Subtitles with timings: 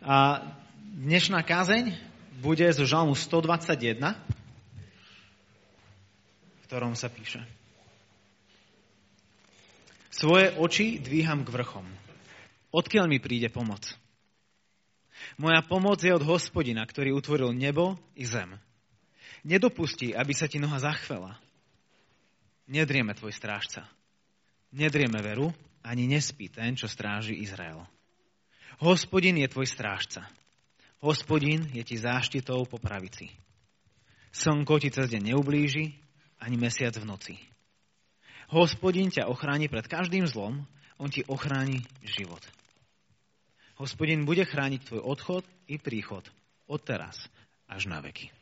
[0.00, 0.40] A
[0.96, 1.92] dnešná kázeň
[2.40, 4.00] bude zo žalmu 121,
[6.56, 7.44] v ktorom sa píše.
[10.08, 11.84] Svoje oči dvíham k vrchom.
[12.72, 13.92] Odkiaľ mi príde pomoc?
[15.36, 18.56] Moja pomoc je od hospodina, ktorý utvoril nebo i zem.
[19.44, 21.36] Nedopustí, aby sa ti noha zachvela.
[22.64, 23.84] Nedrieme tvoj strážca.
[24.72, 25.52] Nedrieme veru,
[25.84, 27.84] ani nespí ten, čo stráži Izrael.
[28.80, 30.24] Hospodin je tvoj strážca.
[31.04, 33.28] Hospodin je ti záštitou po pravici.
[34.32, 36.00] Slnko ti cez deň neublíži,
[36.40, 37.36] ani mesiac v noci.
[38.48, 40.64] Hospodin ťa ochráni pred každým zlom,
[40.96, 42.40] on ti ochráni život.
[43.76, 46.24] Hospodin bude chrániť tvoj odchod i príchod
[46.64, 47.28] od teraz
[47.68, 48.32] až na veky.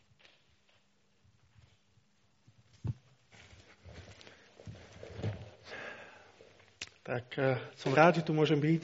[7.03, 8.83] Tak eh, som rád, že tu môžem byť.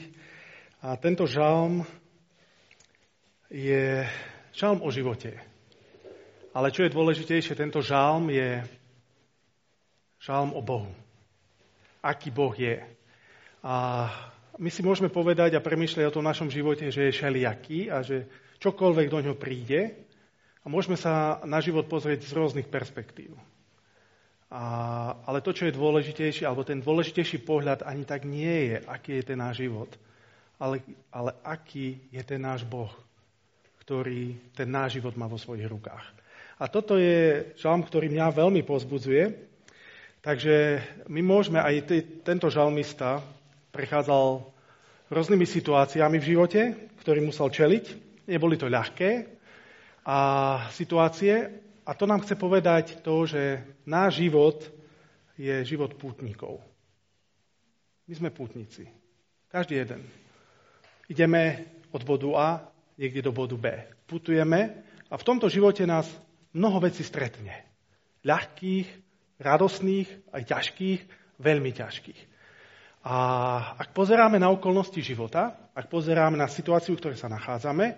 [0.85, 1.81] A tento žalm
[3.49, 4.05] je
[4.53, 5.33] žalm o živote.
[6.53, 8.61] Ale čo je dôležitejšie, tento žalm je
[10.21, 10.93] žalm o Bohu.
[12.05, 12.85] Aký Boh je.
[13.65, 13.73] A
[14.61, 18.29] my si môžeme povedať a premyšľať o tom našom živote, že je šeliaký a že
[18.61, 19.89] čokoľvek do ňoho príde
[20.61, 23.33] a môžeme sa na život pozrieť z rôznych perspektív.
[24.53, 29.17] A, ale to, čo je dôležitejšie, alebo ten dôležitejší pohľad ani tak nie je, aký
[29.17, 29.89] je ten náš život–
[30.59, 32.91] ale, ale aký je ten náš Boh,
[33.83, 36.05] ktorý ten náš život má vo svojich rukách.
[36.55, 39.27] A toto je žalm, ktorý mňa veľmi pozbudzuje.
[40.23, 43.19] Takže my môžeme, aj t- tento žalmista
[43.75, 44.41] prechádzal
[45.11, 46.61] rôznymi situáciami v živote,
[47.03, 47.85] ktorý musel čeliť.
[48.25, 49.27] Neboli to ľahké
[50.07, 50.17] a
[50.73, 51.61] situácie.
[51.85, 54.57] A to nám chce povedať to, že náš život
[55.37, 56.63] je život pútnikov.
[58.09, 58.89] My sme pútnici.
[59.51, 60.01] Každý jeden.
[61.05, 62.47] Ideme od bodu A
[62.97, 63.71] niekde do bodu B.
[64.09, 66.09] Putujeme a v tomto živote nás
[66.55, 67.65] mnoho vecí stretne.
[68.25, 68.87] Ľahkých,
[69.37, 71.01] radosných, aj ťažkých,
[71.39, 72.21] veľmi ťažkých.
[73.05, 73.15] A
[73.77, 77.93] ak pozeráme na okolnosti života, ak pozeráme na situáciu, v ktorej sa nachádzame,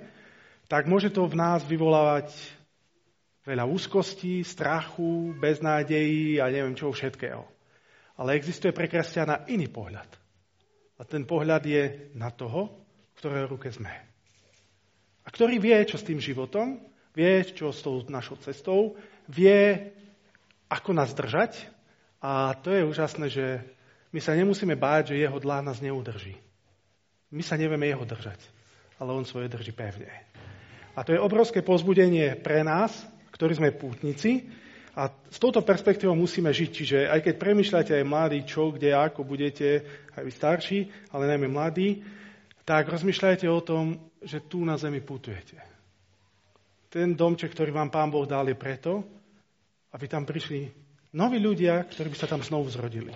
[0.68, 2.28] tak môže to v nás vyvolávať
[3.48, 7.48] veľa úzkostí, strachu, beznádejí a neviem čoho všetkého.
[8.20, 10.12] Ale existuje pre kresťana iný pohľad.
[11.00, 12.87] A ten pohľad je na toho,
[13.18, 13.90] v ktorej ruke sme.
[15.26, 16.78] A ktorý vie, čo s tým životom,
[17.18, 18.94] vie, čo s tou našou cestou,
[19.26, 19.90] vie,
[20.70, 21.66] ako nás držať.
[22.22, 23.66] A to je úžasné, že
[24.14, 26.38] my sa nemusíme báť, že jeho dlá nás neudrží.
[27.34, 28.40] My sa nevieme jeho držať,
[29.02, 30.14] ale on svoje drží pevne.
[30.94, 32.94] A to je obrovské pozbudenie pre nás,
[33.34, 34.46] ktorí sme pútnici,
[34.98, 36.70] a s touto perspektívou musíme žiť.
[36.74, 39.86] Čiže aj keď premyšľate aj mladí, čo, kde, ako budete,
[40.18, 40.80] aj vy starší,
[41.14, 42.02] ale najmä mladí,
[42.68, 45.56] tak rozmýšľajte o tom, že tu na zemi putujete.
[46.92, 49.08] Ten domček, ktorý vám Pán Boh dal, je preto,
[49.96, 50.68] aby tam prišli
[51.16, 53.16] noví ľudia, ktorí by sa tam znovu zrodili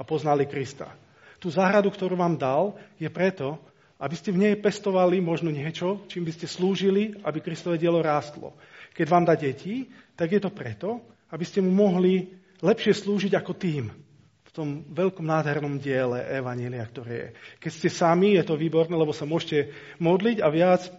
[0.00, 0.88] a poznali Krista.
[1.36, 3.60] Tú záhradu, ktorú vám dal, je preto,
[4.00, 8.56] aby ste v nej pestovali možno niečo, čím by ste slúžili, aby Kristové dielo rástlo.
[8.96, 9.84] Keď vám dá deti,
[10.16, 12.32] tak je to preto, aby ste mu mohli
[12.64, 13.92] lepšie slúžiť ako tým,
[14.58, 17.28] tom veľkom nádhernom diele Evanília, ktoré je.
[17.62, 19.70] Keď ste sami, je to výborné, lebo sa môžete
[20.02, 20.90] modliť a viac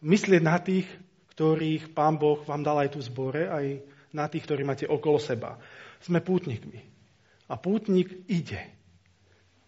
[0.00, 0.88] myslieť na tých,
[1.36, 3.84] ktorých Pán Boh vám dal aj tu zbore, aj
[4.16, 5.60] na tých, ktorí máte okolo seba.
[6.00, 6.80] Sme pútnikmi.
[7.52, 8.60] A pútnik ide.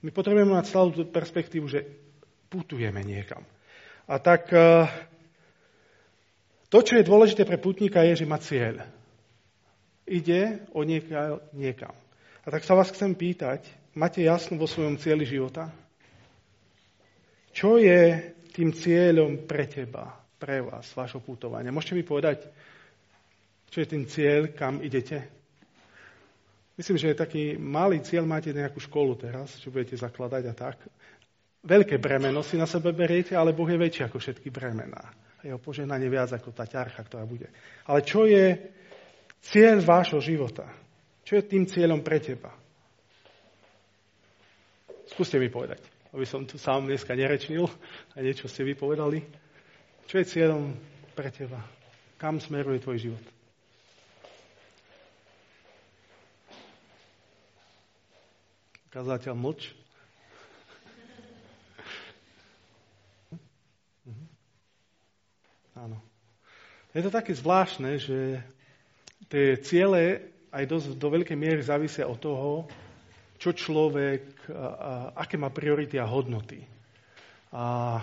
[0.00, 1.84] My potrebujeme mať stále tú perspektívu, že
[2.49, 3.44] putujeme niekam.
[4.05, 4.88] A tak eh,
[6.69, 8.84] to, čo je dôležité pre putníka, je, že má cieľ.
[10.05, 12.03] Ide o niekam.
[12.44, 13.65] A tak sa vás chcem pýtať,
[13.97, 15.72] máte jasno vo svojom cieli života?
[17.56, 18.21] Čo je
[18.53, 21.72] tým cieľom pre teba, pre vás, vašho putovania?
[21.72, 22.44] Môžete mi povedať,
[23.72, 25.25] čo je tým cieľ, kam idete?
[26.77, 30.76] Myslím, že taký malý cieľ máte nejakú školu teraz, čo budete zakladať a tak.
[31.65, 35.00] Veľké bremeno si na sebe beriete, ale Boh je väčší ako všetky bremená.
[35.40, 37.49] Jeho poženanie viac ako tá ťarcha, ktorá bude.
[37.88, 38.52] Ale čo je
[39.40, 40.83] cieľ vášho života?
[41.25, 42.53] Čo je tým cieľom pre teba?
[45.09, 45.81] Skúste mi povedať,
[46.12, 47.65] aby som tu sám dneska nerečnil
[48.12, 49.25] a niečo ste vypovedali.
[50.05, 50.76] Čo je cieľom
[51.17, 51.65] pre teba?
[52.21, 53.25] Kam smeruje tvoj život?
[58.93, 59.73] Kazateľ mlč.
[64.05, 64.25] Mhm.
[65.88, 65.99] Áno.
[66.93, 68.44] Je to také zvláštne, že
[69.32, 72.70] tie ciele aj dosť, do veľkej miery závisia od toho,
[73.42, 74.92] čo človek, a, a,
[75.26, 76.62] aké má priority a hodnoty.
[77.50, 77.98] A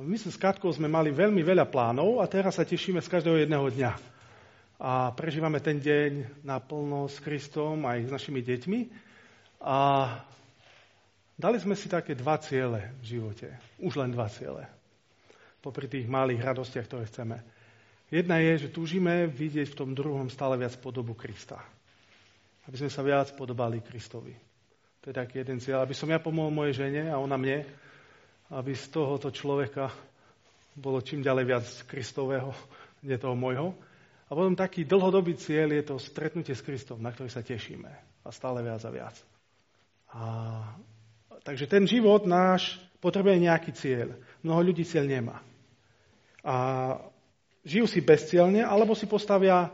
[0.00, 3.66] My s Katkou sme mali veľmi veľa plánov a teraz sa tešíme z každého jedného
[3.68, 3.92] dňa.
[4.80, 8.80] A prežívame ten deň naplno s Kristom aj s našimi deťmi.
[9.60, 9.76] A
[11.36, 13.52] dali sme si také dva ciele v živote.
[13.76, 14.64] Už len dva ciele.
[15.60, 17.44] Popri tých malých radostiach, ktoré chceme.
[18.08, 21.60] Jedna je, že túžime vidieť v tom druhom stále viac podobu Krista.
[22.70, 24.30] Aby sme sa viac podobali Kristovi.
[25.02, 25.82] To je taký jeden cieľ.
[25.82, 27.66] Aby som ja pomohol mojej žene a ona mne
[28.50, 29.94] aby z tohoto človeka
[30.74, 32.50] bolo čím ďalej viac Kristového,
[33.06, 33.74] nie toho môjho.
[34.30, 37.90] A potom taký dlhodobý cieľ je to stretnutie s Kristom, na ktorý sa tešíme.
[38.26, 39.16] A stále viac a viac.
[40.10, 40.22] A,
[41.42, 44.08] takže ten život náš potrebuje nejaký cieľ.
[44.42, 45.42] Mnoho ľudí cieľ nemá.
[46.42, 46.54] A
[47.66, 49.70] žijú si bezcielne, alebo si postavia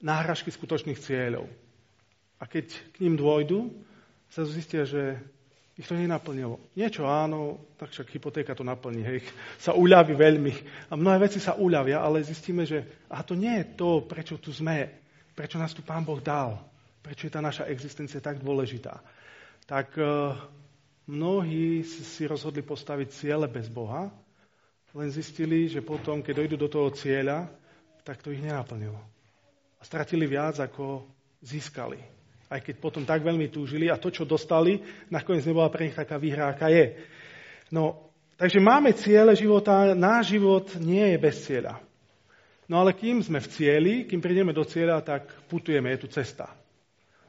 [0.00, 1.48] náhražky skutočných cieľov.
[2.36, 3.72] A keď k ním dôjdu,
[4.28, 5.16] sa zistia, že
[5.76, 6.56] ich to nenaplnilo.
[6.72, 9.18] Niečo áno, tak však hypotéka to naplní, hej,
[9.64, 10.52] sa uľaví veľmi.
[10.88, 14.52] A mnohé veci sa uľavia, ale zistíme, že a to nie je to, prečo tu
[14.52, 14.88] sme,
[15.36, 16.56] prečo nás tu Pán Boh dal,
[17.04, 19.04] prečo je tá naša existencia tak dôležitá.
[19.68, 20.32] Tak uh,
[21.04, 24.08] mnohí si rozhodli postaviť ciele bez Boha,
[24.96, 27.52] len zistili, že potom, keď dojdú do toho cieľa,
[28.00, 28.96] tak to ich nenaplnilo.
[29.86, 31.06] Stratili viac, ako
[31.46, 32.16] získali
[32.50, 34.78] aj keď potom tak veľmi túžili a to, čo dostali,
[35.10, 36.94] nakoniec nebola pre nich taká výhra, aká je.
[37.74, 41.82] No, takže máme ciele života, náš život nie je bez cieľa.
[42.66, 46.50] No ale kým sme v cieli, kým prídeme do cieľa, tak putujeme, je tu cesta.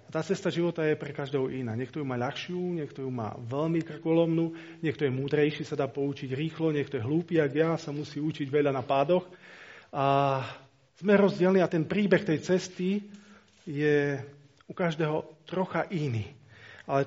[0.08, 1.76] A tá cesta života je pre každého iná.
[1.76, 6.32] Niekto ju má ľahšiu, niekto ju má veľmi krkolomnú, niekto je múdrejší, sa dá poučiť
[6.32, 9.28] rýchlo, niekto je hlúpy, ak ja, sa musí učiť veľa na pádoch.
[9.94, 10.42] A
[10.98, 13.06] sme rozdielni a ten príbeh tej cesty
[13.70, 14.18] je
[14.66, 16.26] u každého trocha iný.
[16.90, 17.06] Ale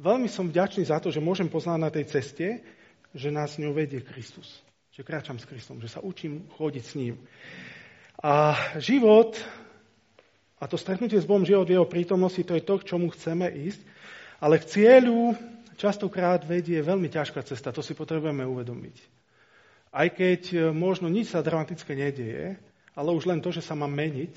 [0.00, 2.64] veľmi som vďačný za to, že môžem poznať na tej ceste,
[3.14, 4.64] že nás ňou vedie Kristus.
[4.94, 7.14] Že kráčam s Kristom, že sa učím chodiť s ním.
[8.22, 9.36] A život,
[10.56, 13.50] a to stretnutie s Bohom, život v jeho prítomnosti, to je to, k čomu chceme
[13.52, 13.80] ísť.
[14.40, 15.36] Ale k cieľu
[15.76, 17.74] častokrát vedie veľmi ťažká cesta.
[17.74, 18.96] To si potrebujeme uvedomiť.
[19.94, 22.58] Aj keď možno nič sa dramatické nedieje,
[22.94, 24.34] ale už len to, že sa má meniť,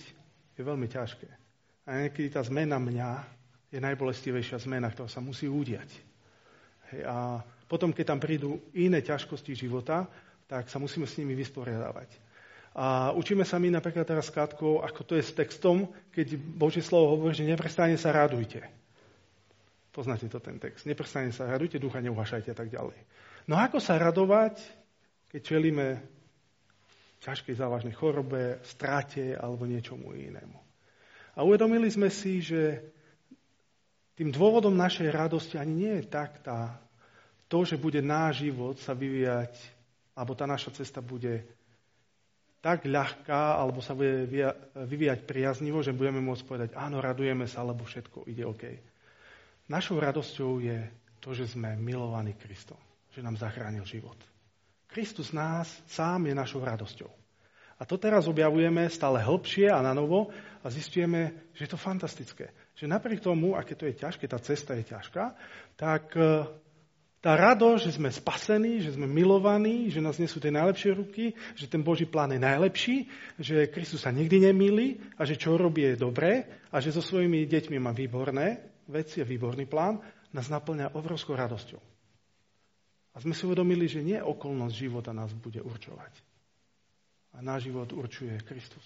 [0.58, 1.30] je veľmi ťažké.
[1.88, 3.10] A niekedy tá zmena mňa
[3.72, 5.88] je najbolestivejšia zmena, ktorá sa musí udiať.
[6.92, 10.08] Hej, a potom, keď tam prídu iné ťažkosti života,
[10.48, 12.10] tak sa musíme s nimi vysporiadavať.
[12.78, 17.18] A učíme sa my napríklad teraz skátkou, ako to je s textom, keď Božie slovo
[17.18, 18.62] hovorí, že neprestane sa radujte.
[19.90, 20.86] Poznáte to ten text.
[20.86, 22.96] Neprestane sa radujte, ducha neuhašajte a tak ďalej.
[23.50, 24.62] No ako sa radovať,
[25.34, 25.86] keď čelíme
[27.24, 30.60] ťažkej závažnej chorobe, strate alebo niečomu inému?
[31.38, 32.82] A uvedomili sme si, že
[34.18, 36.82] tým dôvodom našej radosti ani nie je tak tá,
[37.46, 39.54] to, že bude náš život sa vyvíjať,
[40.18, 41.46] alebo tá naša cesta bude
[42.58, 44.26] tak ľahká, alebo sa bude
[44.74, 48.64] vyvíjať priaznivo, že budeme môcť povedať, áno, radujeme sa, alebo všetko ide OK.
[49.70, 50.78] Našou radosťou je
[51.22, 52.80] to, že sme milovaní Kristom,
[53.14, 54.18] že nám zachránil život.
[54.88, 57.12] Kristus nás sám je našou radosťou.
[57.78, 60.34] A to teraz objavujeme stále hlbšie a na novo
[60.66, 62.50] a zistujeme, že je to fantastické.
[62.74, 65.38] Že napriek tomu, aké to je ťažké, tá cesta je ťažká,
[65.78, 66.50] tak e,
[67.22, 71.70] tá rado, že sme spasení, že sme milovaní, že nás nesú tie najlepšie ruky, že
[71.70, 72.96] ten Boží plán je najlepší,
[73.38, 77.46] že Kristus sa nikdy nemýli a že čo robí je dobré a že so svojimi
[77.46, 80.02] deťmi má výborné veci a výborný plán,
[80.34, 81.97] nás naplňa obrovskou radosťou.
[83.18, 86.14] A sme si uvedomili, že nie okolnosť života nás bude určovať
[87.38, 88.86] a náš život určuje Kristus.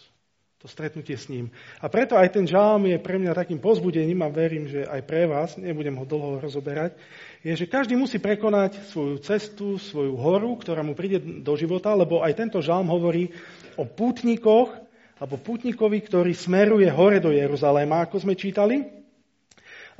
[0.61, 1.49] To stretnutie s ním.
[1.81, 5.25] A preto aj ten žalm je pre mňa takým pozbudením a verím, že aj pre
[5.25, 6.93] vás, nebudem ho dlho rozoberať,
[7.41, 12.21] je, že každý musí prekonať svoju cestu, svoju horu, ktorá mu príde do života, lebo
[12.21, 13.33] aj tento žalm hovorí
[13.73, 14.69] o pútnikoch,
[15.17, 19.00] alebo pútnikovi, ktorý smeruje hore do Jeruzaléma, ako sme čítali.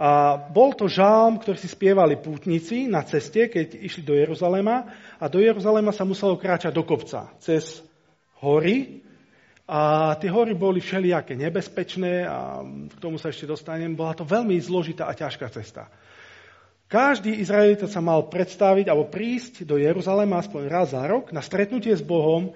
[0.02, 4.90] A bol to žalm, ktorý si spievali pútnici na ceste, keď išli do Jeruzaléma.
[5.22, 7.86] A do Jeruzaléma sa muselo kráčať do kopca, cez
[8.42, 9.06] hory.
[9.70, 13.94] A tie hory boli všelijaké nebezpečné a k tomu sa ešte dostanem.
[13.94, 15.86] Bola to veľmi zložitá a ťažká cesta.
[16.90, 21.94] Každý Izraelita sa mal predstaviť alebo prísť do Jeruzalema aspoň raz za rok na stretnutie
[21.94, 22.52] s Bohom,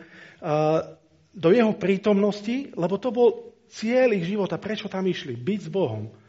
[1.35, 4.57] do jeho prítomnosti, lebo to bol cieľ ich života.
[4.57, 5.37] Prečo tam išli?
[5.37, 6.24] Byť s Bohom.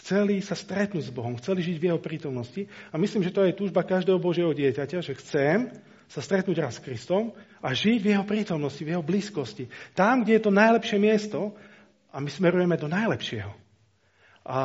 [0.00, 2.64] Chceli sa stretnúť s Bohom, chceli žiť v jeho prítomnosti.
[2.88, 5.68] A myslím, že to je túžba každého Božieho dieťaťa, že chcem
[6.10, 9.68] sa stretnúť raz s Kristom, a žiť v jeho prítomnosti, v jeho blízkosti.
[9.92, 11.52] Tam, kde je to najlepšie miesto
[12.08, 13.52] a my smerujeme do najlepšieho.
[14.48, 14.58] A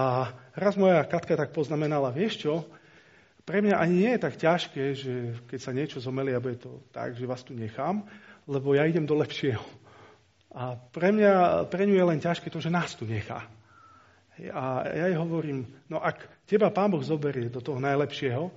[0.55, 2.63] raz moja Katka tak poznamenala, vieš čo,
[3.45, 5.13] pre mňa ani nie je tak ťažké, že
[5.45, 8.01] keď sa niečo zomeli, a to tak, že vás tu nechám,
[8.49, 9.61] lebo ja idem do lepšieho.
[10.55, 13.45] A pre mňa, pre ňu je len ťažké to, že nás tu nechá.
[14.51, 18.51] A ja jej hovorím, no ak teba Pán Boh zoberie do toho najlepšieho,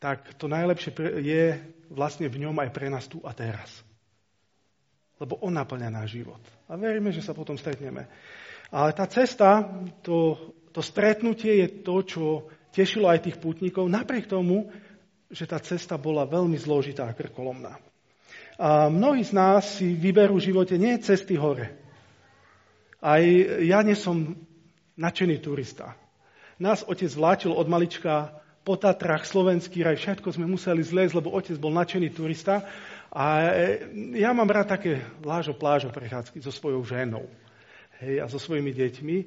[0.00, 1.60] tak to najlepšie je
[1.92, 3.84] vlastne v ňom aj pre nás tu a teraz.
[5.20, 6.40] Lebo on naplňa náš život.
[6.72, 8.08] A veríme, že sa potom stretneme.
[8.72, 9.68] Ale tá cesta,
[10.00, 10.40] to,
[10.72, 12.24] to stretnutie je to, čo
[12.72, 14.72] tešilo aj tých pútnikov, napriek tomu,
[15.28, 17.76] že tá cesta bola veľmi zložitá a krkolomná.
[18.56, 21.76] A mnohí z nás si vyberú v živote nie cesty hore.
[23.00, 23.20] Aj
[23.60, 24.36] ja nie som
[25.00, 25.96] nadšený turista.
[26.60, 31.56] Nás otec vláčil od malička po Tatrách, slovenský raj, všetko sme museli zlezť, lebo otec
[31.56, 32.60] bol nadšený turista.
[33.08, 33.56] A
[34.14, 37.24] ja mám rád také lážo plážo prechádzky so svojou ženou
[38.04, 39.18] hej, a so svojimi deťmi.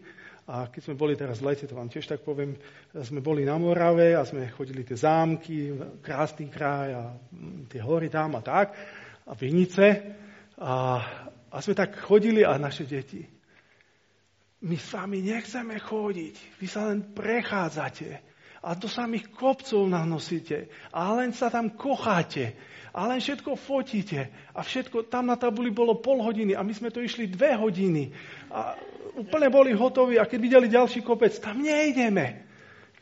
[0.43, 2.53] A keď sme boli teraz v lete, to vám tiež tak poviem,
[2.91, 5.71] sme boli na Morave a sme chodili tie zámky,
[6.03, 8.75] krásny kraj a mm, tie hory tam a tak,
[9.23, 10.03] a vinice.
[10.59, 10.99] A,
[11.47, 13.23] a sme tak chodili a naše deti,
[14.63, 18.33] my s vami nechceme chodiť, vy sa len prechádzate.
[18.63, 20.71] A do samých kopcov nanosíte.
[20.95, 22.55] A len sa tam kocháte.
[22.95, 24.31] A len všetko fotíte.
[24.55, 26.55] A všetko, tam na tabuli bolo pol hodiny.
[26.55, 28.15] A my sme to išli dve hodiny.
[28.47, 28.79] A
[29.19, 30.15] úplne boli hotoví.
[30.15, 32.47] A keď videli ďalší kopec, tam nejdeme.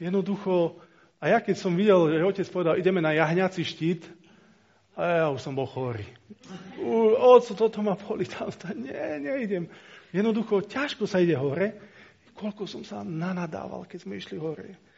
[0.01, 0.81] Jednoducho,
[1.21, 4.09] a ja keď som videl, že otec povedal, ideme na jahňací štít,
[4.97, 6.03] a ja už som bol chorý.
[7.21, 9.69] Oco, toto ma boli tam, nie, neidem.
[10.11, 11.75] Jednoducho, ťažko sa ide hore.
[12.35, 14.91] Koľko som sa nanadával, keď sme išli hore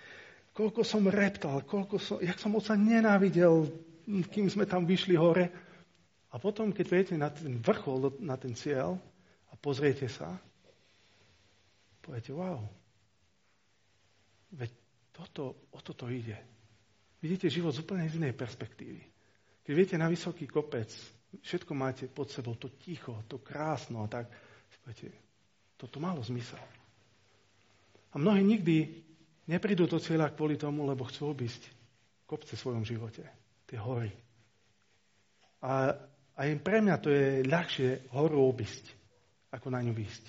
[0.53, 3.67] koľko som reptal, koľko som, jak som oca nenávidel,
[4.05, 5.49] kým sme tam vyšli hore.
[6.33, 8.97] A potom, keď viete na ten vrchol, na ten cieľ
[9.49, 10.37] a pozriete sa,
[12.01, 12.61] poviete, wow,
[14.53, 14.69] veď
[15.13, 16.37] toto, o toto ide.
[17.21, 19.01] Vidíte život z úplne inej perspektívy.
[19.63, 20.89] Keď viete na vysoký kopec,
[21.41, 24.27] všetko máte pod sebou, to ticho, to krásno a tak,
[24.81, 25.13] poviete,
[25.77, 26.61] toto malo zmysel.
[28.13, 29.03] A mnohí nikdy
[29.43, 31.67] Neprídu do cieľa kvôli tomu, lebo chcú obísť
[32.23, 33.27] kopce v svojom živote,
[33.67, 34.11] tie hory.
[35.59, 35.91] A,
[36.39, 38.87] a im pre mňa to je ľahšie horu obísť,
[39.51, 40.25] ako na ňu výsť.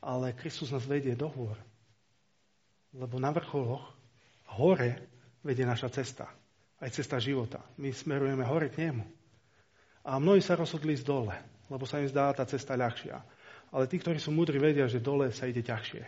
[0.00, 1.56] Ale Kristus nás vedie do hôr.
[2.96, 3.92] Lebo na vrcholoch,
[4.56, 5.04] hore,
[5.44, 6.28] vedie naša cesta.
[6.80, 7.60] Aj cesta života.
[7.76, 9.04] My smerujeme hore k nemu.
[10.04, 11.36] A mnohí sa rozhodli ísť dole,
[11.68, 13.20] lebo sa im zdá tá cesta ľahšia.
[13.74, 16.02] Ale tí, ktorí sú múdri, vedia, že dole sa ide ťažšie.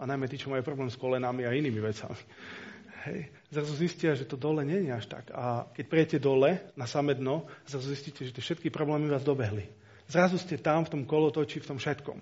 [0.00, 2.16] A najmä tí, čo majú problém s kolenami a inými vecami.
[3.06, 3.20] Hej.
[3.52, 5.28] Zrazu zistia, že to dole nie je až tak.
[5.30, 9.68] A keď prijete dole, na samé dno, zrazu zistíte, že tie všetky problémy vás dobehli.
[10.08, 12.18] Zrazu ste tam, v tom kolotoči, v tom všetkom.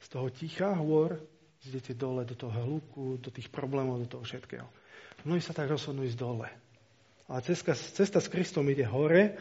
[0.00, 1.18] Z toho ticha hôr
[1.66, 4.64] idete dole do toho hluku, do tých problémov, do toho všetkého.
[5.28, 6.48] Mnohí sa tak rozhodnú ísť dole.
[7.28, 9.36] Ale cesta, cesta s Kristom ide hore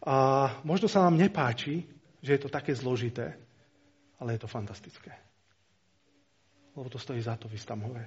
[0.00, 1.84] a možno sa nám nepáči,
[2.24, 3.36] že je to také zložité,
[4.18, 5.28] ale je to fantastické
[6.78, 8.06] lebo to stojí za to vysť tam hore.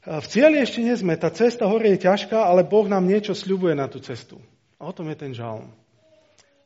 [0.00, 3.74] V cieli ešte nie sme, tá cesta hore je ťažká, ale Boh nám niečo sľubuje
[3.76, 4.40] na tú cestu.
[4.80, 5.68] A o tom je ten žalm.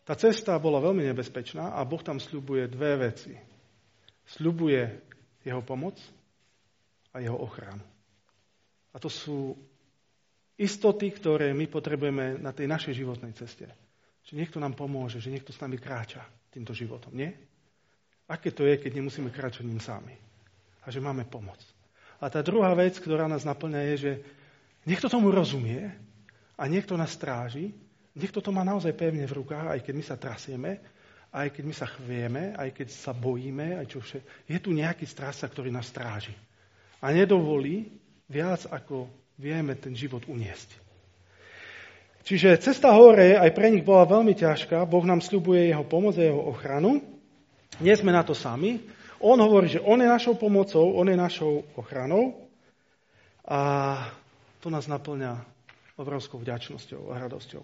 [0.07, 3.35] Tá cesta bola veľmi nebezpečná a Boh tam sľubuje dve veci.
[4.39, 4.83] Sľubuje
[5.43, 5.99] jeho pomoc
[7.11, 7.83] a jeho ochranu.
[8.95, 9.59] A to sú
[10.55, 13.67] istoty, ktoré my potrebujeme na tej našej životnej ceste.
[14.31, 16.23] Že niekto nám pomôže, že niekto s nami kráča
[16.55, 17.11] týmto životom.
[17.11, 17.35] Nie?
[18.25, 20.25] Aké to je, keď nemusíme kráčať ním sami?
[20.85, 21.59] a že máme pomoc.
[22.21, 24.13] A tá druhá vec, ktorá nás naplňa, je, že
[24.89, 25.93] niekto tomu rozumie
[26.57, 27.73] a niekto nás stráži,
[28.17, 30.71] niekto to má naozaj pevne v rukách, aj keď my sa trasieme,
[31.35, 34.23] aj keď my sa chvieme, aj keď sa bojíme, aj čo vše.
[34.47, 36.37] Je tu nejaký strážca, ktorý nás stráži.
[37.03, 37.91] A nedovolí
[38.31, 40.85] viac, ako vieme ten život uniesť.
[42.25, 44.81] Čiže cesta hore aj pre nich bola veľmi ťažká.
[44.89, 47.14] Boh nám sľubuje jeho pomoc a jeho ochranu.
[47.83, 48.79] Nie sme na to sami.
[49.19, 52.45] On hovorí, že on je našou pomocou, on je našou ochranou
[53.43, 53.61] a
[54.61, 55.41] to nás naplňa
[55.97, 57.63] obrovskou vďačnosťou a radosťou.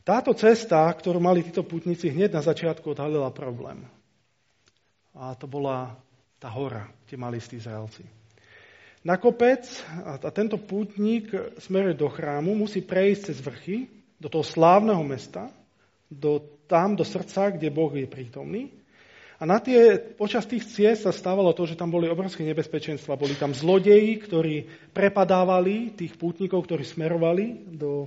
[0.00, 3.84] Táto cesta, ktorú mali títo putníci, hneď na začiatku odhalila problém.
[5.12, 5.92] A to bola
[6.40, 8.06] tá hora, kde mali istí Izraelci.
[9.04, 9.64] Na kopec
[10.04, 13.78] a tento pútnik smeruje do chrámu, musí prejsť cez vrchy
[14.20, 15.48] do toho slávneho mesta,
[16.08, 18.79] do, tam do srdca, kde Boh je prítomný.
[19.40, 23.16] A na tie, počas tých ciest sa stávalo to, že tam boli obrovské nebezpečenstva.
[23.16, 28.04] Boli tam zlodeji, ktorí prepadávali tých pútnikov, ktorí smerovali do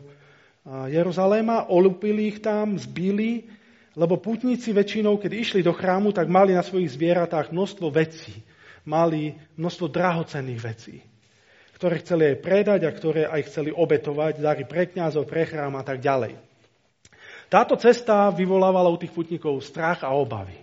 [0.63, 3.49] Jeruzaléma, olupili ich tam, zbili,
[3.97, 8.45] lebo pútnici väčšinou, keď išli do chrámu, tak mali na svojich zvieratách množstvo vecí.
[8.85, 10.99] Mali množstvo drahocenných vecí,
[11.79, 15.83] ktoré chceli aj predať a ktoré aj chceli obetovať, dary pre kniazov, pre chrám a
[15.87, 16.35] tak ďalej.
[17.47, 20.62] Táto cesta vyvolávala u tých putníkov strach a obavy.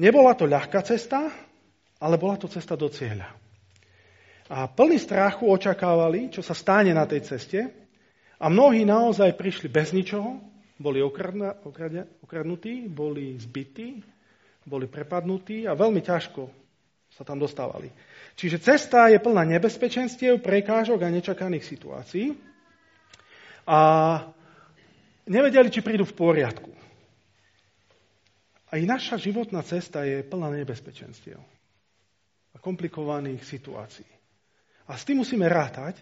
[0.00, 1.28] Nebola to ľahká cesta,
[2.00, 3.28] ale bola to cesta do cieľa.
[4.52, 7.60] A plný strachu očakávali, čo sa stane na tej ceste
[8.36, 10.40] a mnohí naozaj prišli bez ničoho,
[10.80, 14.02] boli okradnutí, boli zbytí,
[14.66, 16.42] boli prepadnutí a veľmi ťažko
[17.12, 17.92] sa tam dostávali.
[18.34, 22.32] Čiže cesta je plná nebezpečenstiev, prekážok a nečakaných situácií.
[23.68, 23.78] A
[25.28, 26.72] nevedeli, či prídu v poriadku.
[28.72, 31.36] Aj naša životná cesta je plná nebezpečenstiev
[32.52, 34.08] a komplikovaných situácií.
[34.88, 36.00] A s tým musíme rátať,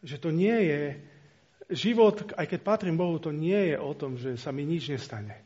[0.00, 0.82] že to nie je
[1.76, 5.36] život, aj keď patrím Bohu, to nie je o tom, že sa mi nič nestane.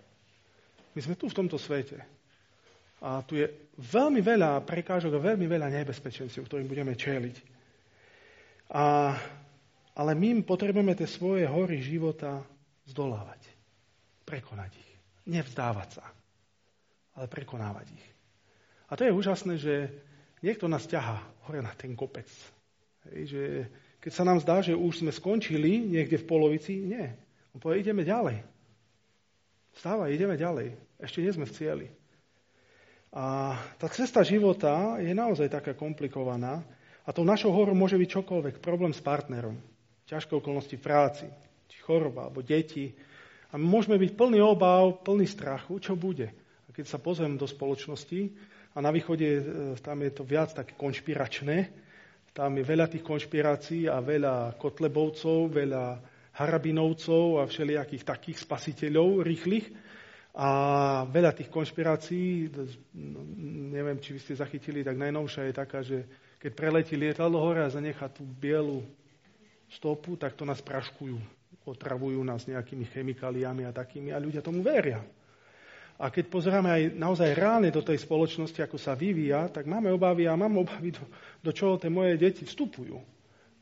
[0.95, 1.99] My sme tu v tomto svete.
[3.01, 3.49] A tu je
[3.81, 7.37] veľmi veľa prekážok a veľmi veľa nebezpečenstiev, ktorým budeme čeliť.
[8.71, 9.17] A,
[9.97, 12.45] ale my potrebujeme tie svoje hory života
[12.87, 13.41] zdolávať.
[14.23, 14.91] Prekonať ich.
[15.27, 16.20] Nevzdávať sa.
[17.21, 18.07] Ale prekonávať ich.
[18.89, 19.93] A to je úžasné, že
[20.41, 22.27] niekto nás ťaha hore na ten kopec.
[23.13, 23.43] Hej, že
[24.01, 27.05] keď sa nám zdá, že už sme skončili niekde v polovici, nie.
[27.53, 28.41] On povie, ideme ďalej.
[29.77, 30.73] Stávaj, ideme ďalej.
[30.97, 31.87] Ešte nie sme v cieli.
[33.13, 36.65] A tá cesta života je naozaj taká komplikovaná
[37.05, 38.65] a tou našou horou môže byť čokoľvek.
[38.65, 39.61] Problém s partnerom,
[40.09, 41.27] ťažké okolnosti v práci,
[41.69, 42.97] či choroba, alebo deti.
[43.53, 46.31] A môžeme byť plný obav, plný strachu, čo bude.
[46.81, 48.33] Keď sa pozriem do spoločnosti,
[48.73, 49.43] a na východe e,
[49.85, 51.69] tam je to viac také konšpiračné,
[52.33, 55.85] tam je veľa tých konšpirácií a veľa kotlebovcov, veľa
[56.41, 59.69] harabinovcov a všelijakých takých spasiteľov rýchlych.
[60.41, 60.49] A
[61.05, 62.49] veľa tých konšpirácií,
[62.97, 63.21] no,
[63.77, 66.09] neviem, či vy ste zachytili, tak najnovšia je taká, že
[66.41, 68.81] keď preletí lietadlo hore a zanechá tú bielu
[69.69, 71.21] stopu, tak to nás praškujú.
[71.69, 75.03] Otravujú nás nejakými chemikáliami a takými a ľudia tomu veria.
[76.01, 80.25] A keď pozeráme aj naozaj reálne do tej spoločnosti, ako sa vyvíja, tak máme obavy
[80.25, 81.05] a mám obavy, do,
[81.45, 82.97] do čoho tie moje deti vstupujú.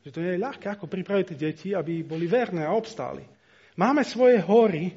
[0.07, 3.27] Že to nie je ľahké, ako pripraviť deti, aby boli verné a obstáli.
[3.75, 4.95] Máme svoje hory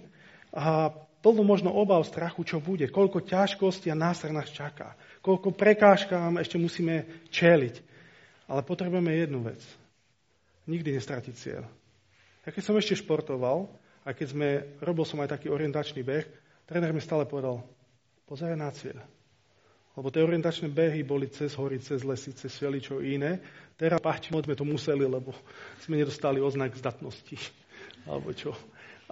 [0.54, 6.38] a plno možno obav, strachu, čo bude, koľko ťažkosti a nástor nás čaká, koľko prekážkám
[6.38, 7.74] ešte musíme čeliť.
[8.46, 9.62] Ale potrebujeme jednu vec.
[10.70, 11.66] Nikdy nestratiť cieľ.
[12.46, 13.66] Ja keď som ešte športoval,
[14.02, 14.48] a keď sme,
[14.82, 16.26] robil som aj taký orientačný beh,
[16.72, 17.60] Tréner mi stále povedal,
[18.24, 18.96] pozeraj na cieľ.
[19.92, 22.48] Lebo tie orientačné behy boli cez hory, cez lesy, cez
[22.80, 23.44] čo iné.
[23.76, 25.36] Teraz páči moc sme to museli, lebo
[25.84, 27.36] sme nedostali oznak zdatnosti.
[28.08, 28.56] Alebo čo.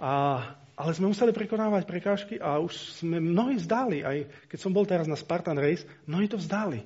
[0.01, 0.41] A,
[0.73, 4.01] ale sme museli prekonávať prekážky a už sme mnohí vzdali.
[4.01, 4.17] Aj
[4.49, 6.81] keď som bol teraz na Spartan Race, mnohí to vzdali.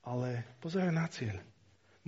[0.00, 1.44] Ale pozeraj na cieľ.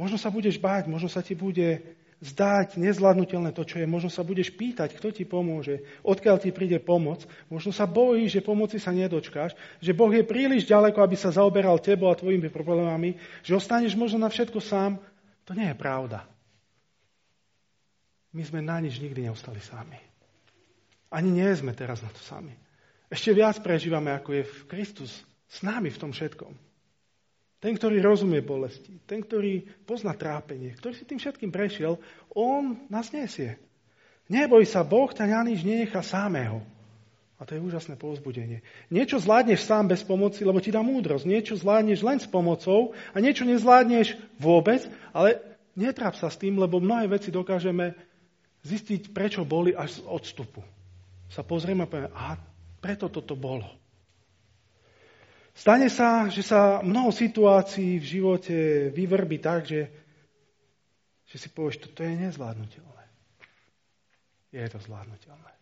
[0.01, 1.77] Možno sa budeš báť, možno sa ti bude
[2.25, 3.87] zdať nezvládnutelné to, čo je.
[3.87, 7.29] Možno sa budeš pýtať, kto ti pomôže, odkiaľ ti príde pomoc.
[7.53, 9.53] Možno sa bojíš, že pomoci sa nedočkáš,
[9.85, 14.25] že Boh je príliš ďaleko, aby sa zaoberal tebou a tvojimi problémami, že ostaneš možno
[14.25, 14.97] na všetko sám.
[15.45, 16.25] To nie je pravda.
[18.33, 19.97] My sme na nič nikdy neostali sami.
[21.13, 22.53] Ani nie sme teraz na to sami.
[23.07, 26.66] Ešte viac prežívame, ako je v Kristus s nami v tom všetkom.
[27.57, 31.97] Ten, ktorý rozumie bolesti, ten, ktorý pozná trápenie, ktorý si tým všetkým prešiel,
[32.37, 33.57] on nás nesie.
[34.29, 36.61] Neboj sa, Boh ťa na nič nenechá samého.
[37.37, 38.65] A to je úžasné povzbudenie.
[38.89, 41.29] Niečo zvládneš sám bez pomoci, lebo ti dá múdrosť.
[41.29, 45.37] Niečo zvládneš len s pomocou a niečo nezvládneš vôbec, ale
[45.77, 47.93] netráp sa s tým, lebo mnohé veci dokážeme
[48.65, 50.65] zistiť, prečo boli až z odstupu.
[51.29, 52.41] Sa pozrieme a povieme, aha,
[52.81, 53.69] preto toto bolo.
[55.57, 58.57] Stane sa, že sa mnoho situácií v živote
[58.93, 59.89] vyvrbí tak, že,
[61.25, 63.05] že si povieš, toto je nezvládnutelné.
[64.53, 65.53] Je to zvládnutelné.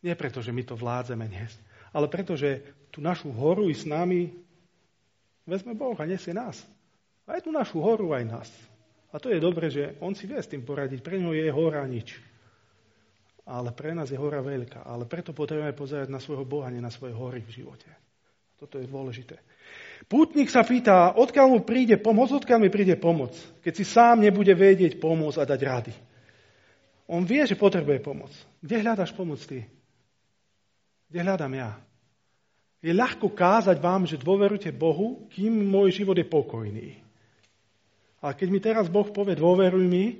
[0.00, 1.52] Nie preto, že my to vládzeme dnes,
[1.92, 4.32] ale preto, že tú našu horu i s nami
[5.44, 6.64] vezme Boh a nesie nás.
[7.28, 8.48] Aj tú našu horu, aj nás.
[9.12, 11.04] A to je dobre, že on si vie s tým poradiť.
[11.04, 12.16] Pre ňo je hora nič.
[13.44, 14.88] Ale pre nás je hora veľká.
[14.88, 18.07] Ale preto potrebujeme pozerať na svojho Boha, nie na svoje hory v živote.
[18.58, 19.38] Toto je dôležité.
[20.10, 23.30] Pútnik sa pýta, odkiaľ mu príde pomoc, odkiaľ mi príde pomoc,
[23.62, 25.94] keď si sám nebude vedieť pomôcť a dať rady.
[27.06, 28.34] On vie, že potrebuje pomoc.
[28.58, 29.62] Kde hľadaš pomoc ty?
[31.08, 31.70] Kde hľadám ja?
[32.82, 36.88] Je ľahko kázať vám, že dôverujte Bohu, kým môj život je pokojný.
[38.18, 40.18] Ale keď mi teraz Boh povie, dôveruj mi,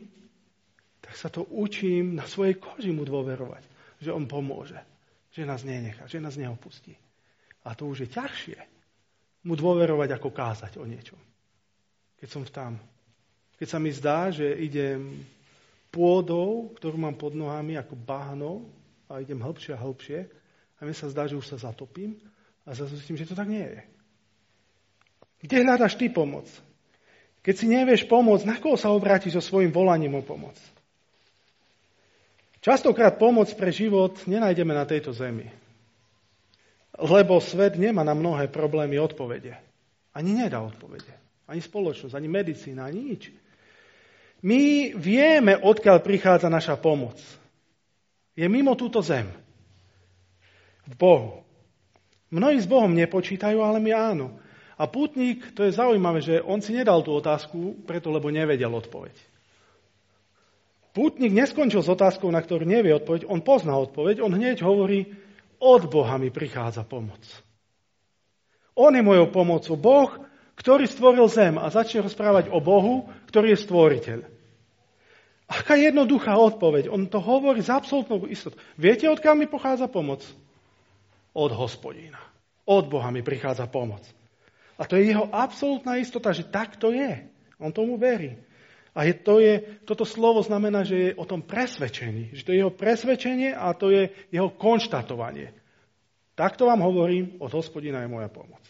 [1.03, 3.62] tak sa to učím na svojej koži mu dôverovať,
[4.03, 4.79] že on pomôže,
[5.35, 6.98] že nás nenechá, že nás neopustí.
[7.68, 8.59] A to už je ťažšie
[9.44, 11.20] mu dôverovať, ako kázať o niečom.
[12.18, 12.74] keď som tam.
[13.61, 15.22] Keď sa mi zdá, že idem
[15.94, 18.66] pôdou, ktorú mám pod nohami ako bahno
[19.07, 20.18] a idem hĺbšie a hĺbšie
[20.78, 22.18] a mi sa zdá, že už sa zatopím
[22.66, 23.81] a zase zistím, že to tak nie je.
[25.46, 26.50] Kde hľadaš ty pomoc?
[27.46, 30.59] Keď si nevieš pomôcť, na koho sa obrátiš so svojim volaním o pomoc?
[32.59, 35.46] Častokrát pomoc pre život nenájdeme na tejto zemi.
[36.98, 39.54] Lebo svet nemá na mnohé problémy odpovede.
[40.11, 41.14] Ani nedá odpovede.
[41.46, 43.22] Ani spoločnosť, ani medicína, ani nič.
[44.42, 47.18] My vieme, odkiaľ prichádza naša pomoc.
[48.34, 49.30] Je mimo túto zem.
[50.87, 51.42] V Bohu.
[52.30, 54.26] Mnohí s Bohom nepočítajú, ale my áno.
[54.78, 59.16] A pútnik, to je zaujímavé, že on si nedal tú otázku, preto lebo nevedel odpoveď.
[60.94, 65.11] Pútnik neskončil s otázkou, na ktorú nevie odpoveď, on pozná odpoveď, on hneď hovorí,
[65.59, 67.21] od Boha mi prichádza pomoc.
[68.79, 69.75] On je mojou pomocou.
[69.75, 70.11] Boh,
[70.55, 74.18] ktorý stvoril zem a začne rozprávať o Bohu, ktorý je stvoriteľ.
[75.49, 76.92] Aká jednoduchá odpoveď.
[76.92, 78.61] On to hovorí s absolútnou istotou.
[78.77, 80.23] Viete, odkiaľ mi pochádza pomoc?
[81.33, 82.21] Od hospodína.
[82.68, 84.05] Od Boha mi prichádza pomoc.
[84.79, 87.27] A to je jeho absolútna istota, že tak to je.
[87.59, 88.38] On tomu verí.
[88.96, 92.33] A je, to je, toto slovo znamená, že je o tom presvedčený.
[92.33, 95.53] Že to je jeho presvedčenie a to je jeho konštatovanie.
[96.38, 98.62] Takto vám hovorím, od hospodina je moja pomoc.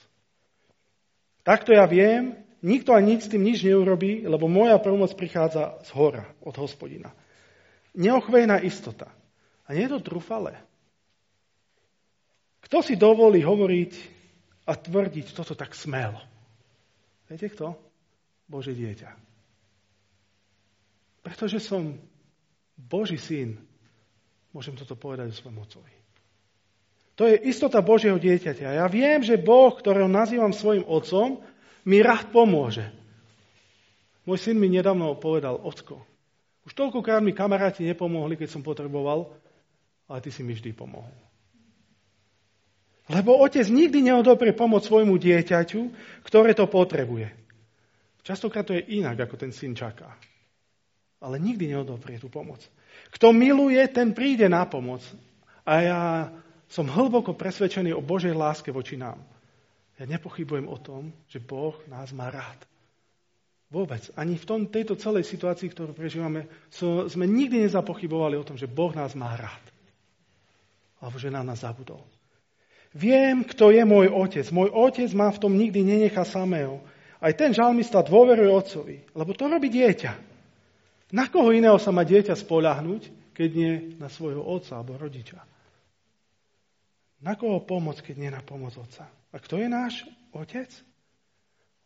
[1.44, 5.90] Takto ja viem, nikto ani nič s tým nič neurobí, lebo moja pomoc prichádza z
[5.96, 7.12] hora, od hospodina.
[7.92, 9.12] Neochvejná istota.
[9.68, 10.57] A nie je to trúfale.
[12.64, 13.92] Kto si dovolí hovoriť
[14.68, 16.20] a tvrdiť toto tak smelo.
[17.28, 17.76] Viete kto?
[18.48, 19.27] Bože dieťa.
[21.28, 22.00] Pretože som
[22.72, 23.60] Boží syn,
[24.56, 25.92] môžem toto povedať o svojom ocovi.
[27.20, 28.78] To je istota Božieho dieťaťa.
[28.80, 31.44] Ja viem, že Boh, ktorého nazývam svojim otcom,
[31.84, 32.88] mi rád pomôže.
[34.24, 36.00] Môj syn mi nedávno povedal, ocko,
[36.68, 39.32] už toľkokrát mi kamaráti nepomohli, keď som potreboval,
[40.04, 41.12] ale ty si mi vždy pomohol.
[43.08, 45.80] Lebo otec nikdy neodoprie pomoc svojmu dieťaťu,
[46.28, 47.32] ktoré to potrebuje.
[48.20, 50.12] Častokrát to je inak, ako ten syn čaká.
[51.18, 52.62] Ale nikdy neodoprie tú pomoc.
[53.11, 55.02] Kto miluje, ten príde na pomoc.
[55.66, 56.02] A ja
[56.70, 59.18] som hlboko presvedčený o Božej láske voči nám.
[59.98, 62.62] Ja nepochybujem o tom, že Boh nás má rád.
[63.68, 64.00] Vôbec.
[64.16, 68.70] Ani v tom, tejto celej situácii, ktorú prežívame, so, sme nikdy nezapochybovali o tom, že
[68.70, 69.64] Boh nás má rád.
[71.02, 72.00] Alebo že na nás zabudol.
[72.96, 74.46] Viem, kto je môj otec.
[74.48, 76.81] Môj otec ma v tom nikdy nenecha samého.
[77.20, 80.12] Aj ten žalmista dôveruje otcovi, lebo to robí dieťa.
[81.08, 85.40] Na koho iného sa má dieťa spoľahnúť, keď nie na svojho otca alebo rodiča?
[87.24, 89.08] Na koho pomoc, keď nie na pomoc otca?
[89.08, 90.04] A kto je náš
[90.36, 90.68] otec?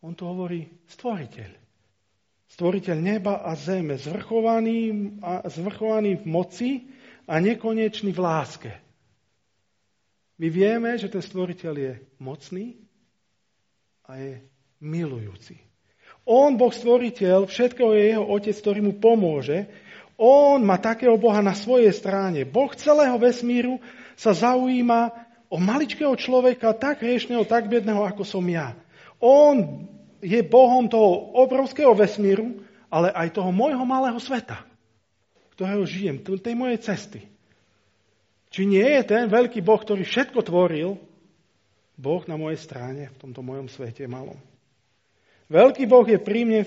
[0.03, 1.51] On tu hovorí stvoriteľ.
[2.51, 6.71] Stvoriteľ neba a zeme, zvrchovaný, a, zvrchovaný v moci
[7.25, 8.71] a nekonečný v láske.
[10.37, 12.77] My vieme, že ten stvoriteľ je mocný
[14.05, 14.43] a je
[14.83, 15.72] milujúci.
[16.23, 19.67] On, Boh stvoriteľ, všetkého je jeho otec, ktorý mu pomôže.
[20.15, 22.47] On má takého Boha na svojej strane.
[22.47, 23.83] Boh celého vesmíru
[24.15, 25.11] sa zaujíma
[25.51, 28.71] o maličkého človeka, tak hriešného, tak biedného, ako som ja.
[29.19, 29.83] On
[30.23, 34.63] je Bohom toho obrovského vesmíru, ale aj toho môjho malého sveta,
[35.59, 37.19] ktorého žijem, tej mojej cesty.
[38.53, 40.95] Či nie je ten veľký Boh, ktorý všetko tvoril,
[41.97, 44.37] Boh na mojej strane, v tomto mojom svete malom.
[45.53, 46.65] Veľký Boh je pri mne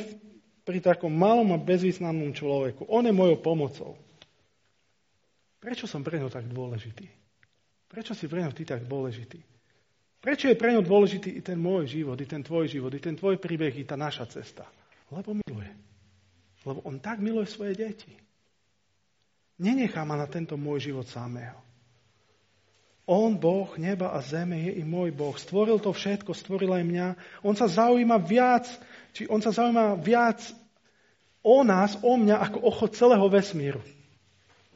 [0.63, 2.87] pri takom malom a bezvýznamnom človeku.
[2.87, 3.93] On je mojou pomocou.
[5.59, 7.11] Prečo som pre ňo tak dôležitý?
[7.91, 9.43] Prečo si pre ňo ty tak dôležitý?
[10.23, 13.19] Prečo je pre ňo dôležitý i ten môj život, i ten tvoj život, i ten
[13.19, 14.67] tvoj príbeh, i tá naša cesta?
[15.11, 15.71] Lebo miluje.
[16.67, 18.11] Lebo on tak miluje svoje deti.
[19.63, 21.59] Nenechá ma na tento môj život samého.
[23.07, 25.39] On, Boh neba a zeme, je i môj Boh.
[25.39, 27.07] Stvoril to všetko, stvoril aj mňa.
[27.47, 28.67] On sa zaujíma viac,
[29.15, 30.43] či on sa zaujíma viac
[31.47, 33.79] o nás, o mňa, ako o chod celého vesmíru.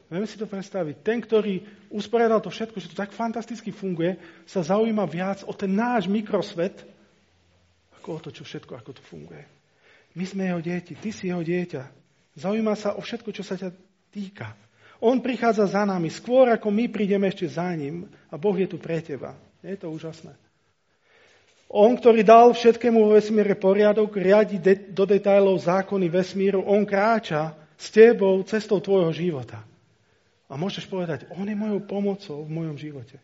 [0.07, 1.03] Vieme si to predstaviť.
[1.03, 4.15] Ten, ktorý usporiadal to všetko, že to tak fantasticky funguje,
[4.47, 6.87] sa zaujíma viac o ten náš mikrosvet,
[7.99, 9.43] ako o to, čo všetko, ako to funguje.
[10.15, 11.83] My sme jeho deti, ty si jeho dieťa.
[12.39, 13.71] Zaujíma sa o všetko, čo sa ťa
[14.11, 14.55] týka.
[15.01, 18.77] On prichádza za nami skôr, ako my prídeme ešte za ním a Boh je tu
[18.77, 19.33] pre teba.
[19.65, 20.37] Je to úžasné.
[21.71, 27.55] On, ktorý dal všetkému vo vesmíre poriadok, riadi de- do detajlov zákony vesmíru, on kráča
[27.79, 29.63] s tebou cestou tvojho života.
[30.51, 33.17] A môžeš povedať, on je mojou pomocou v mojom živote.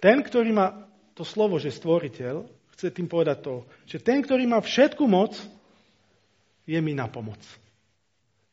[0.00, 4.64] Ten, ktorý má to slovo, že stvoriteľ, chce tým povedať to, že ten, ktorý má
[4.64, 5.36] všetku moc,
[6.64, 7.38] je mi na pomoc.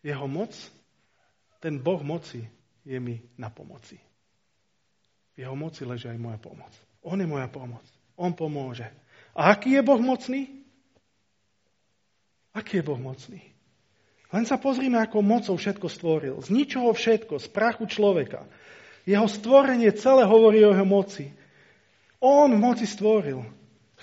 [0.03, 0.51] Jeho moc,
[1.65, 2.45] ten Boh moci,
[2.85, 3.97] je mi na pomoci.
[5.33, 6.69] V jeho moci leží aj moja pomoc.
[7.01, 7.81] On je moja pomoc.
[8.13, 8.85] On pomôže.
[9.33, 10.45] A aký je Boh mocný?
[12.53, 13.41] Aký je Boh mocný?
[14.29, 16.37] Len sa pozrime, ako mocou všetko stvoril.
[16.37, 18.45] Z ničoho všetko, z prachu človeka.
[19.09, 21.33] Jeho stvorenie celé hovorí o jeho moci.
[22.21, 23.41] On moci stvoril.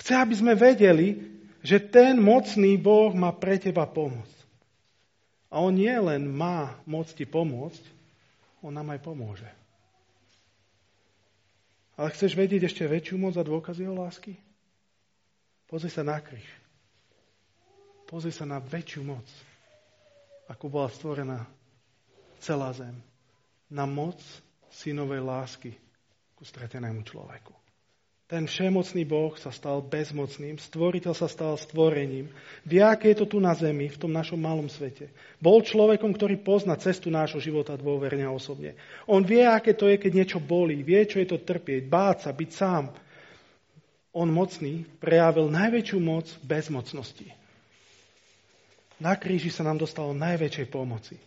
[0.03, 1.31] Chce, aby sme vedeli,
[1.62, 4.41] že ten mocný Boh má pre teba pomoc.
[5.52, 7.84] A on nie len má moc ti pomôcť,
[8.64, 9.50] on nám aj pomôže.
[12.00, 14.32] Ale chceš vedieť ešte väčšiu moc a dôkaz jeho lásky?
[15.68, 16.48] Pozri sa na kríž.
[18.08, 19.28] Pozri sa na väčšiu moc,
[20.48, 21.44] ako bola stvorená
[22.40, 22.96] celá zem.
[23.68, 24.20] Na moc
[24.72, 25.76] synovej lásky
[26.32, 27.62] ku stretenému človeku.
[28.32, 32.32] Ten všemocný Boh sa stal bezmocným, stvoriteľ sa stal stvorením.
[32.64, 35.12] Vie, aké je to tu na zemi, v tom našom malom svete.
[35.36, 38.72] Bol človekom, ktorý pozná cestu nášho života dôverne a osobne.
[39.04, 42.30] On vie, aké to je, keď niečo bolí, vie, čo je to trpieť, báť sa,
[42.32, 42.84] byť sám.
[44.16, 47.28] On mocný prejavil najväčšiu moc bezmocnosti.
[48.96, 51.20] Na kríži sa nám dostalo najväčšej pomoci.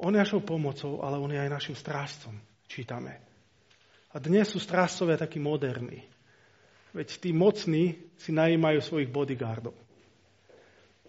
[0.00, 2.32] On je našou pomocou, ale on je aj našim strážcom,
[2.64, 3.25] čítame.
[4.16, 6.00] A dnes sú strážcovia takí moderní.
[6.96, 9.76] Veď tí mocní si najímajú svojich bodyguardov.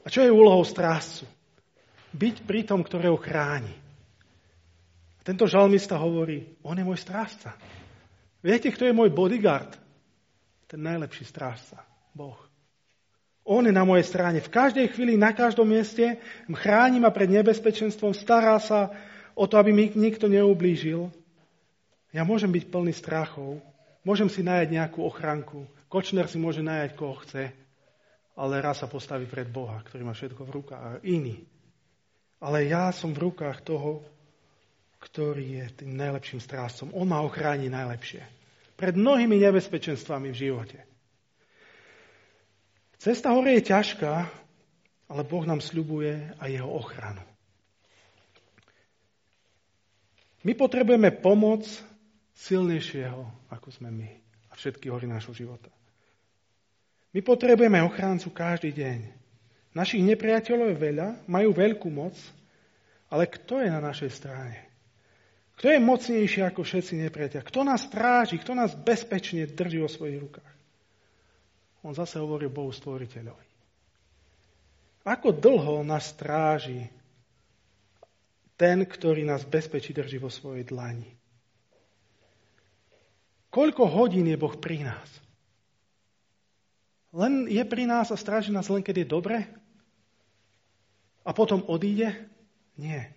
[0.03, 1.23] A čo je úlohou strážcu?
[2.11, 3.71] Byť pri tom, ktorého chráni.
[5.15, 7.55] A tento žalmista hovorí, on je môj strážca.
[8.43, 9.79] Viete, kto je môj bodyguard?
[10.67, 11.87] Ten najlepší strážca.
[12.11, 12.35] Boh.
[13.47, 14.43] On je na mojej strane.
[14.43, 16.19] V každej chvíli, na každom mieste
[16.51, 18.91] chráni ma pred nebezpečenstvom, stará sa
[19.31, 21.07] o to, aby mi nikto neublížil.
[22.17, 23.61] Ja môžem byť plný strachov,
[24.01, 27.47] môžem si nájať nejakú ochranku, Kočner si môže nájať, koho chce,
[28.35, 31.47] ale raz sa postaví pred Boha, ktorý má všetko v rukách, a iný.
[32.43, 34.03] Ale ja som v rukách toho,
[34.99, 36.91] ktorý je tým najlepším strážcom.
[36.91, 38.21] On ma ochráni najlepšie.
[38.75, 40.79] Pred mnohými nebezpečenstvami v živote.
[42.99, 44.13] Cesta hore je ťažká,
[45.07, 47.23] ale Boh nám sľubuje aj jeho ochranu.
[50.43, 51.63] My potrebujeme pomoc
[52.37, 54.09] silnejšieho, ako sme my
[54.49, 55.73] a všetky hory nášho života.
[57.11, 58.99] My potrebujeme ochráncu každý deň.
[59.73, 62.13] Našich nepriateľov je veľa, majú veľkú moc,
[63.09, 64.69] ale kto je na našej strane?
[65.57, 67.41] Kto je mocnejší ako všetci nepriateľ?
[67.41, 68.37] Kto nás stráži?
[68.37, 70.53] Kto nás bezpečne drží o svojich rukách?
[71.81, 73.49] On zase hovorí Bohu stvoriteľovi.
[75.07, 76.85] Ako dlho nás stráži
[78.53, 81.16] ten, ktorý nás bezpečí drží vo svojej dlani?
[83.47, 85.09] Koľko hodín je Boh pri nás?
[87.15, 89.37] Len je pri nás a stráži nás len, keď je dobre?
[91.23, 92.13] A potom odíde?
[92.77, 93.15] Nie.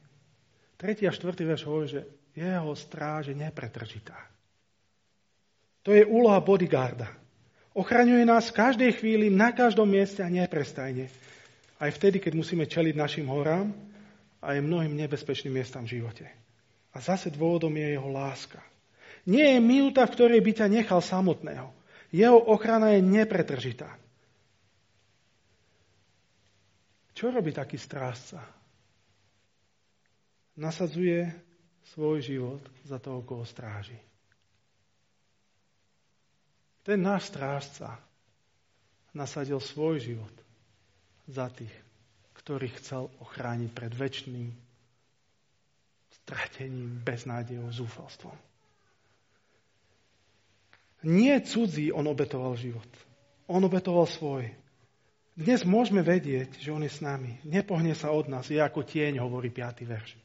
[0.81, 4.16] Tretí a štvrtý verš hovorí, že jeho stráž je nepretržitá.
[5.85, 7.11] To je úloha bodyguarda.
[7.77, 11.07] Ochraňuje nás v každej chvíli, na každom mieste a neprestajne.
[11.81, 13.73] Aj vtedy, keď musíme čeliť našim horám
[14.43, 16.27] a aj mnohým nebezpečným miestam v živote.
[16.93, 18.61] A zase dôvodom je jeho láska.
[19.28, 21.68] Nie je minúta, v ktorej by ťa nechal samotného.
[22.11, 24.00] Jeho ochrana je nepretržitá.
[27.12, 28.40] Čo robí taký strážca?
[30.56, 31.28] Nasadzuje
[31.92, 33.96] svoj život za toho, koho stráži.
[36.80, 38.00] Ten náš strážca
[39.12, 40.35] nasadil svoj život
[41.28, 41.72] za tých,
[42.40, 44.48] ktorých chcel ochrániť pred väčšným
[46.24, 48.49] stratením, beznádejou, zúfalstvom.
[51.00, 52.88] Nie cudzí on obetoval život.
[53.48, 54.52] On obetoval svoj.
[55.32, 57.40] Dnes môžeme vedieť, že on je s nami.
[57.48, 58.52] Nepohne sa od nás.
[58.52, 59.88] Je ako tieň, hovorí 5.
[59.88, 60.20] verš.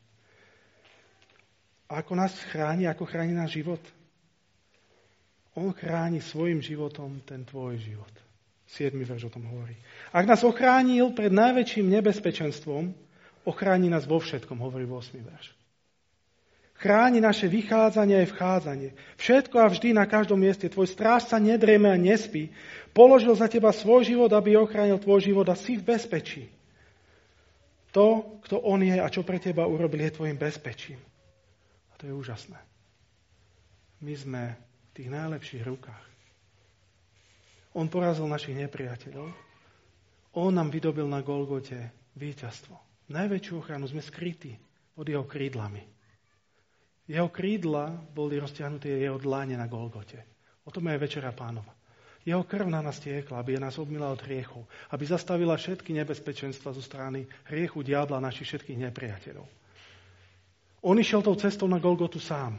[1.88, 3.80] A ako nás chráni, ako chráni náš život?
[5.56, 8.12] On chráni svojim životom ten tvoj život.
[8.68, 8.92] 7.
[8.98, 9.78] verš o tom hovorí.
[10.12, 12.92] Ak nás ochránil pred najväčším nebezpečenstvom,
[13.48, 15.22] ochráni nás vo všetkom, hovorí 8.
[15.22, 15.56] verš.
[16.76, 18.90] Chráni naše vychádzanie aj vchádzanie.
[19.16, 20.68] Všetko a vždy na každom mieste.
[20.68, 22.52] Tvoj strážca nedrieme a nespí.
[22.92, 26.52] Položil za teba svoj život, aby ochránil tvoj život a si v bezpečí.
[27.96, 31.00] To, kto on je a čo pre teba urobil, je tvojim bezpečím.
[31.92, 32.60] A to je úžasné.
[34.04, 36.06] My sme v tých najlepších rukách.
[37.72, 39.32] On porazil našich nepriateľov.
[40.36, 42.76] On nám vydobil na Golgote víťazstvo.
[43.08, 44.60] Najväčšiu ochranu sme skrytí
[44.92, 45.95] pod jeho krídlami.
[47.06, 50.26] Jeho krídla boli roztiahnuté jeho dláne na Golgote.
[50.66, 51.70] O tom je Večera pánova.
[52.26, 56.82] Jeho krv na nás tiekla, aby nás obmila od hriechu, aby zastavila všetky nebezpečenstva zo
[56.82, 59.46] strany hriechu diabla našich všetkých nepriateľov.
[60.82, 62.58] On išiel tou cestou na Golgotu sám,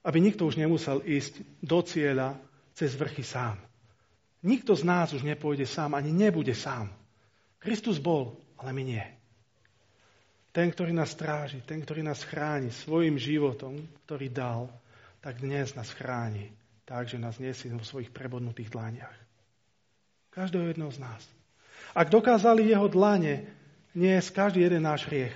[0.00, 2.40] aby nikto už nemusel ísť do cieľa
[2.72, 3.60] cez vrchy sám.
[4.40, 6.88] Nikto z nás už nepôjde sám, ani nebude sám.
[7.60, 9.04] Kristus bol, ale my nie.
[10.52, 14.68] Ten, ktorý nás stráži, ten, ktorý nás chráni svojim životom, ktorý dal,
[15.24, 16.52] tak dnes nás chráni
[16.84, 19.16] tak, že nás nesie vo svojich prebodnutých dlaniach.
[20.28, 21.22] Každého jedného z nás.
[21.96, 23.48] Ak dokázali jeho dlane
[23.96, 25.32] niesť každý jeden náš hriech,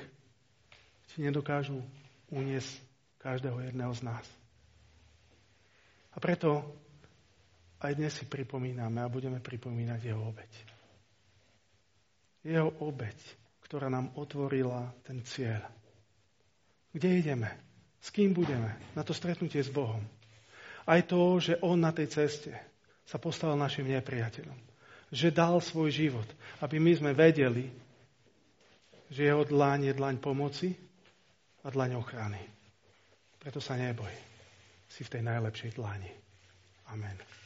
[1.13, 1.81] ti nedokážu
[2.29, 2.77] uniesť
[3.21, 4.27] každého jedného z nás.
[6.13, 6.65] A preto
[7.81, 10.53] aj dnes si pripomíname a budeme pripomínať jeho obeď.
[12.45, 13.17] Jeho obeď,
[13.67, 15.59] ktorá nám otvorila ten cieľ.
[16.95, 17.51] Kde ideme?
[17.99, 18.79] S kým budeme?
[18.95, 20.07] Na to stretnutie s Bohom.
[20.87, 22.55] Aj to, že on na tej ceste
[23.03, 24.55] sa postavil našim nepriateľom.
[25.11, 26.29] Že dal svoj život,
[26.63, 27.67] aby my sme vedeli,
[29.11, 30.71] že jeho dlaň je dlaň pomoci
[31.63, 32.43] a dlaň ochrany.
[33.43, 34.11] Preto sa neboj.
[34.87, 36.11] Si v tej najlepšej dlani.
[36.95, 37.46] Amen.